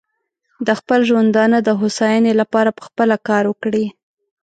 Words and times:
د 0.67 0.69
خپل 0.79 0.99
ژوندانه 1.09 1.57
د 1.63 1.69
هوساینې 1.79 2.33
لپاره 2.41 2.75
پخپله 2.79 3.15
کار 3.27 3.43
وکړي. 3.47 3.85